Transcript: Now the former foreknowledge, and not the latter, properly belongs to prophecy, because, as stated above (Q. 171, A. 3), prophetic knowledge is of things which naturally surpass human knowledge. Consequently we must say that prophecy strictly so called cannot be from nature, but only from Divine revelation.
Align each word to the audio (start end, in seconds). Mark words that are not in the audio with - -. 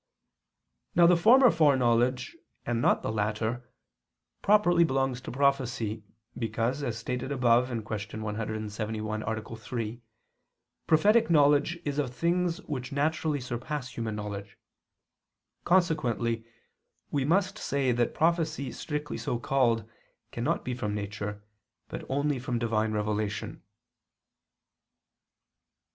Now 0.95 1.05
the 1.05 1.15
former 1.15 1.51
foreknowledge, 1.51 2.35
and 2.65 2.81
not 2.81 3.03
the 3.03 3.11
latter, 3.11 3.69
properly 4.41 4.83
belongs 4.83 5.21
to 5.21 5.31
prophecy, 5.31 6.03
because, 6.35 6.81
as 6.81 6.97
stated 6.97 7.31
above 7.31 7.67
(Q. 7.67 8.19
171, 8.19 9.21
A. 9.21 9.55
3), 9.55 10.01
prophetic 10.87 11.29
knowledge 11.29 11.77
is 11.85 11.99
of 11.99 12.11
things 12.11 12.61
which 12.63 12.91
naturally 12.91 13.39
surpass 13.39 13.91
human 13.93 14.15
knowledge. 14.15 14.57
Consequently 15.65 16.45
we 17.11 17.23
must 17.23 17.59
say 17.59 17.91
that 17.91 18.15
prophecy 18.15 18.71
strictly 18.71 19.19
so 19.19 19.37
called 19.37 19.87
cannot 20.31 20.65
be 20.65 20.73
from 20.73 20.95
nature, 20.95 21.43
but 21.89 22.03
only 22.09 22.39
from 22.39 22.57
Divine 22.57 22.91
revelation. 22.91 23.61